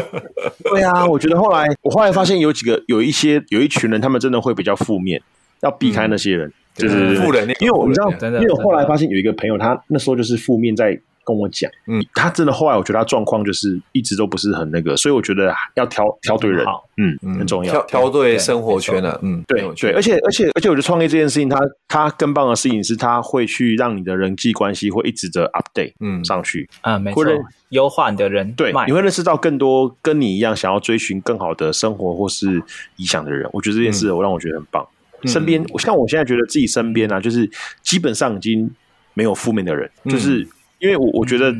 [0.70, 5.20] 对啊，我觉得后来，我后来发现有几个，有一些，有一群人，他们真的会比较负面，
[5.60, 7.58] 要避开那些人，就是负能量。
[7.60, 8.08] 因为我知道，
[8.40, 10.98] 因为我后来发现有一个朋友，他那时候就是负面在。
[11.24, 16.64] 跟我讲，嗯，他真的后来我觉得他状况就是一直都不是很那个，所以我觉得要挑挑对人，
[16.96, 21.58] 嗯，很重要，挑挑对生活圈了，嗯，对对，而且而且而且我觉得创业这件事情，他
[21.88, 27.24] 他更棒的事情是，他会去让你的人际关系会一直的 update，嗯，上去，啊，没错，
[27.70, 32.62] 优化你的人，对，你会认识到更多跟你一样想要追寻更好的生活或是
[32.96, 34.86] 理想的人，我觉得这件事我让我觉得很棒。
[35.24, 37.50] 身边，像我现在觉得自己身边啊，就是
[37.82, 38.70] 基本上已经
[39.14, 40.46] 没有负面的人，就是。
[40.84, 41.50] 因为我我觉得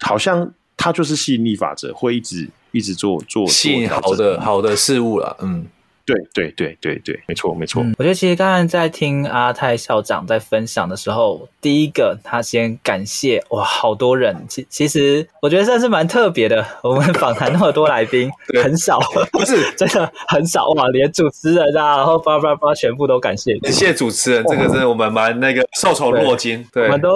[0.00, 5.34] 好像它就是吸引力法则，会一直一直做做吸引好的好的事物了。
[5.40, 5.64] 嗯，
[6.04, 7.82] 对对对对对，没错没错。
[7.96, 14.36] 我觉得其实刚才在听阿泰校长在分享的时候，第一个他先感谢哇，好多人。
[14.46, 16.62] 其其实我觉得这是蛮特别的。
[16.82, 18.30] 我们访谈那么多来宾，
[18.62, 19.00] 很少，
[19.32, 23.54] 不是 真的很少哇，连主持人啊，然后叭叭叭，全部都感谢。
[23.64, 26.62] 谢谢主持人，这个真的我们蛮那个受宠若惊。
[26.70, 27.08] 对，我们都。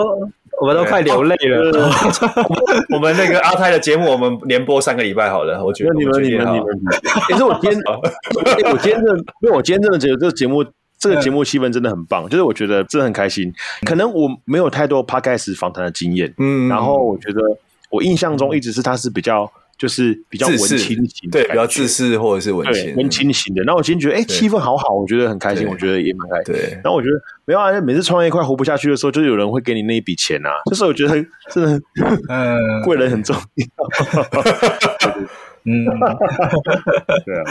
[0.60, 1.90] 我们都快流泪了。
[2.94, 5.64] 我们那个阿泰的节目，我们连播三个礼拜好了。
[5.64, 6.66] 我觉得你们、你们、你们。
[7.28, 7.80] 其实我今天，
[8.72, 10.64] 我今天真的，因为我今天真的觉得这个节目，
[10.98, 12.28] 这个 节目气氛真的很棒。
[12.28, 13.52] 就是我觉得真的很开心。
[13.84, 17.40] 可能我没有太多 podcast 访谈的经验，嗯，然后我觉得
[17.90, 19.50] 我印象中一直是他是比较。
[19.78, 23.62] 就是比较文青型，对，比较自私或者是文青文青型的。
[23.62, 26.54] 然后我今天觉得，哎，气氛好好，我觉得很开心，我觉得也蛮开心。
[26.54, 27.14] 对，然后我觉得
[27.44, 30.50] 没有啊，每次创业快活不下去的时候，就有人会给你那一笔钱啊。
[30.68, 31.14] 就是我觉得
[31.50, 31.80] 真的，
[32.28, 33.42] 嗯，贵人很重要。
[35.64, 35.84] 嗯，
[37.26, 37.44] 对啊。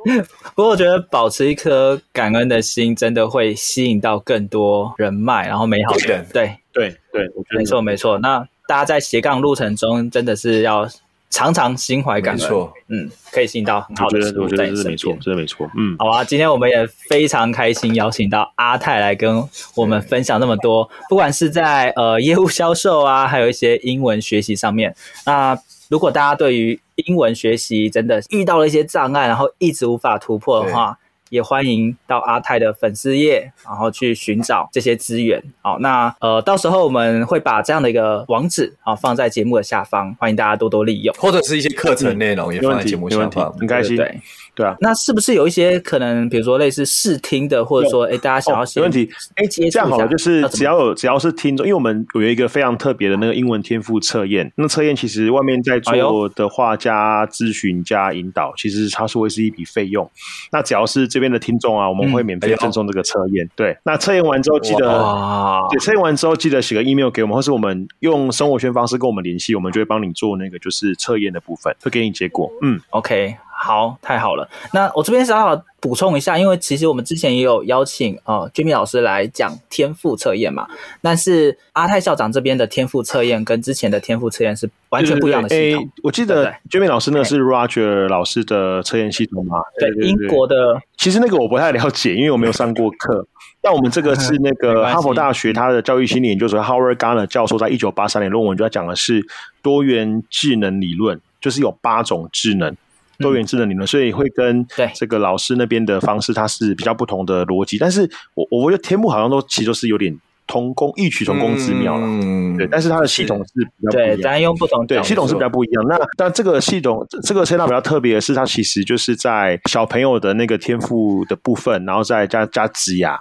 [0.54, 6.24] 不过我觉得保持一颗感恩的心，真的会吸引到更多人脉，然后美好的。
[6.32, 8.18] 对，对，对，我觉得没错，没错。
[8.18, 10.88] 那大家在斜杠路程中，真的是要
[11.30, 12.42] 常常心怀感恩。
[12.42, 14.96] 没错，嗯，可以吸引到很好的事物我觉在你身边。
[14.96, 15.70] 得这是没错，这是没错。
[15.76, 19.42] 嗯，好啊，今天我们也非常开心邀请到阿泰来跟
[19.76, 24.94] 我们分享那么多，不管是在呃业务销售啊，还有一些英文学习上面。
[25.24, 25.56] 那
[25.88, 30.98] 如果大家对于英文学习真的遇到了一些障碍，然后一直无法突破的话，
[31.30, 35.42] 也欢迎到阿泰的粉丝页，然后去寻找这些资源。
[35.62, 43.50] 好，那呃，到时候我们会把这样的一个网址啊放在节目的下方，欢迎大家多多利用，或者是一些课程内容也放在节目下方。
[43.54, 44.20] 很开心，对，对，对
[44.64, 44.76] 啊。
[44.80, 60.08] 那是不是有一些可能，比如说类似试听的，或者说，哎，大家想要没问题，哎，这样好了，就是只要有只要是听众，因为我们有一个非常特别的那个英文天赋测验，那测验其实外面在做的话，加咨询加引导，其实它是会是一笔费用。
[60.52, 63.48] 那只要是这边的听众啊，我们会免费赠送这个测验。
[63.54, 72.50] 对，那测验完之后记得，对，测验完之后记得写个 email 给我们，或是我们用生活圈方式跟我们联系，我们就会帮你做那个就是测验的部分，会给你结果。
[72.62, 73.36] 嗯，OK。
[73.62, 74.48] 好，太好了。
[74.72, 80.66] 那我这边想要补充一下，因为其实我们之前也有邀请呃 Jimmy 老师来讲天赋测验嘛，
[81.02, 85.84] 但是阿泰校长这边的天赋测验跟之前的天赋测验是完全不一样的系统。
[85.84, 89.58] 欸、我记得 Jimmy 老师那是 Roger 老师的测验系统嘛？
[89.78, 90.80] 对，英国的。
[90.96, 93.26] 其实那个我不太了解，因为我没有上过课。
[93.60, 99.22] 但我们这个是那个哈佛大学他的教育心理研究所 Howard Gardner 教授在一九八三年论文就在讲的是
[99.60, 102.74] 多元智能理论，就是有八种智能。
[103.20, 107.78] 多元智能理论，所以会跟这个老师那边的方式，它是比较不同的逻辑。
[107.78, 112.66] 但是我我觉得天赋好像都其实都是有点同工异曲同工之妙了，嗯，对。
[112.66, 115.84] 但是它的系统是比较对，咱用不同对系统是比较不一样。
[115.86, 123.16] 那但这个系统这个测验比较特别的是，它其实就是在小朋友的那个天赋的部分，然后再加加职涯。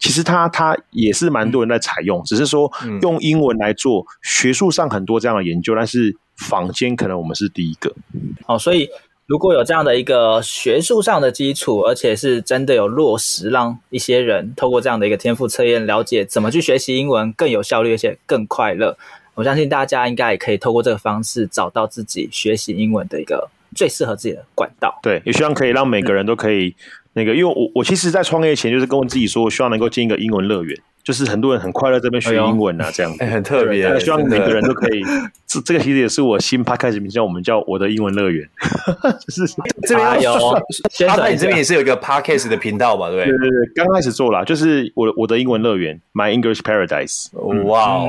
[0.00, 2.68] 其实它它也是蛮多人在采用，只是说
[3.02, 7.94] 用英文来做，学术上很多这样的研究，但是坊间可能我们是第一个。
[8.46, 8.88] 哦，所以。
[9.26, 18.98] 如果有这样的一个学术上的基础，而且是真的有落实，让一些人透过这样的一个天赋测验，了解怎么去学习英文更有效率，而且更快乐。
[19.34, 24.98] 我相信大家应该也可以透过这个方式，找到自己学习英文的一个最适合自己的管道。
[25.02, 26.74] 对，也希望可以让每个人都可以
[27.14, 30.78] 那个，因为我我其实，在创业前就是跟我自己说，我希望能够建一个英文乐园。
[31.04, 33.98] 就是很多人很快乐这边学英文啊，这样子， 哎，很特别。
[33.98, 35.02] 希望每个人都可以，
[35.46, 38.48] 这这个其实也是我新 podcast 名叫我们叫我的英文乐园。
[39.20, 40.32] 就是这边有，
[41.08, 43.10] 阿泰，你这边也是有一个 podcast 的频道吧？
[43.10, 47.28] 对对对对，刚开始做了，就是我我的英文乐园，My English Paradise。
[47.64, 48.08] 哇哦，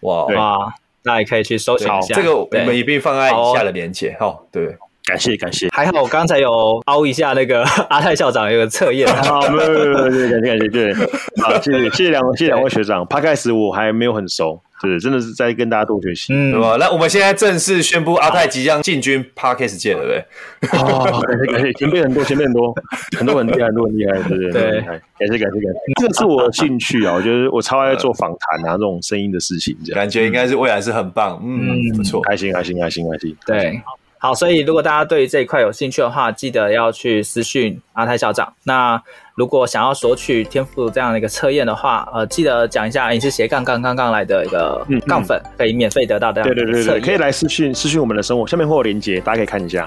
[0.00, 0.74] 哇哇，
[1.04, 2.14] 那也可以去搜寻一下。
[2.14, 4.16] 这个我们一并放在以下的连接。
[4.20, 4.76] 哦，对。
[5.06, 6.50] 感谢感谢，还好我刚才有
[6.86, 10.94] 凹一下那个 阿泰校长有个测验， 好，没有没有没有，感谢感谢，对，
[11.40, 16.76] 好，谢谢谢谢两位谢谢两位学长，Podcast 我还没有很熟，对，真的是在跟大家多学习，嗯，对吧？
[16.80, 20.24] 那我们现在正式宣布阿泰即将进军 Parkes 界了，对。
[20.68, 20.80] 不对？
[20.82, 22.74] 哦， 感谢感谢，前辈很多前辈很多
[23.16, 30.00] 很多很厉害很多很厉害，对对对，感谢感谢感谢，这个是我的兴趣啊，我觉得我超爱做访谈啊这种声音的事情，这样。
[30.00, 33.80] 感觉应该是未来是很棒，嗯，不错，开心开心开心开心，对。
[34.18, 38.52] 好，所以如果大家对这一块有兴趣的话，记得要去私讯阿泰校长。
[38.64, 39.00] 那
[39.36, 46.42] 如果想要索取天赋这样的一个测验的话，呃，记得讲一下你是斜杠杠杠杠来的一个杠粉，嗯嗯、可以免费得到的。
[46.42, 49.86] 对对对对，可以来私讯私讯我们的生活，下面会有链接，大家可以看一下。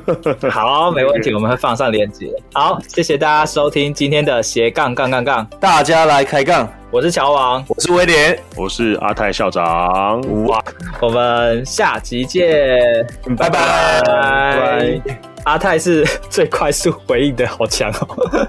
[0.52, 2.30] 好，没问题，我们会放上链接。
[2.52, 6.68] 好，谢谢大家收听今天的斜杠杠杠杠，大家来开杠。
[6.90, 10.20] 我是乔王，我是威廉，我是阿泰校长。
[10.44, 10.62] 哇，
[11.00, 13.02] 我们下集见，
[13.38, 14.02] 拜拜。
[14.04, 15.39] 拜拜。
[15.44, 18.48] 阿泰是最快速回应的，好强哦！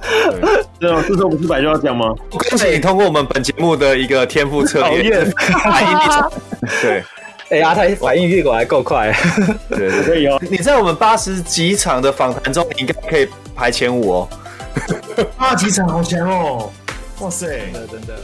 [0.80, 2.14] 对啊，这时候不是白就要讲吗？
[2.30, 5.32] 恭喜你通过我们本节目的一个天赋测验，
[5.64, 6.04] 反应力
[6.82, 7.04] 对，
[7.50, 9.16] 哎，阿泰反应率果还够快，
[9.70, 10.40] 对，可以哦。
[10.50, 14.30] 你在我们八十几场的访谈中，你应该可以排前五哦。
[15.38, 16.72] 八十几场好强哦！
[17.20, 18.16] 哇塞，真的真的。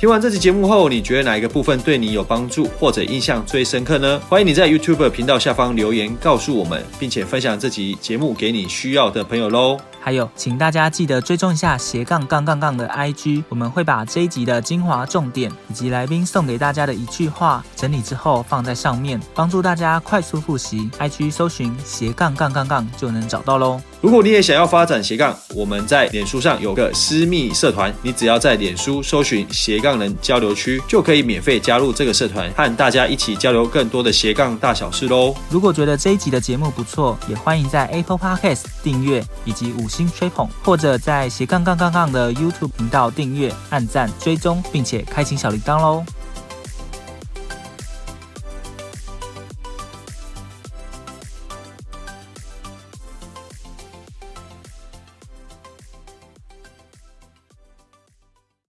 [0.00, 4.18] 听完这期节目后，你觉得哪一个部分对你有帮助或者印象最深刻呢？
[4.30, 9.76] 欢迎你在 YouTube 频道下方留言告诉我们，并且分享这期节目给你需要的朋友喽。
[10.00, 20.88] 还有，请大家记得追踪一下斜杠杠杠杠的 IG，我们会把这一集的精华重点以及来宾送给大家的一句话整理之后放在上面，帮助大家快速复习。
[20.98, 23.78] IG 搜寻斜杠杠杠杠就能找到喽。
[24.00, 35.34] 如果你也想要发展斜杠，我们在脸书上有个私密社团，你只要在脸书搜寻斜杠人交流区，就可以免费加入这个社团，和大家一起交流更多的斜杠大小事喽。
[35.50, 46.02] 如果觉得这一集的节目不错，也欢迎在 Apple Podcast 订阅以及五星吹捧，或者在斜杠杠杠杠的 YouTube 频道订阅、按赞、追踪，并且开启小铃铛喽。